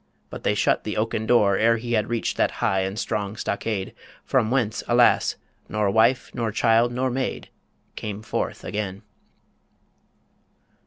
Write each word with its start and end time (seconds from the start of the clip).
But 0.31 0.41
they 0.43 0.55
shut 0.55 0.83
the 0.83 0.97
oaken 0.97 1.27
door 1.27 1.57
Ere 1.57 1.77
he 1.77 1.93
had 1.93 2.09
reached 2.09 2.35
that 2.35 2.53
high 2.57 2.79
and 2.79 2.97
strong 2.97 3.35
stockade 3.35 3.93
From 4.25 4.49
whence, 4.49 4.81
alas! 4.87 5.35
nor 5.69 5.91
wife, 5.91 6.31
nor 6.33 6.51
child, 6.51 6.91
nor 6.91 7.11
maid 7.11 7.49
Came 7.95 8.23
forth 8.23 8.63
again. 8.63 9.03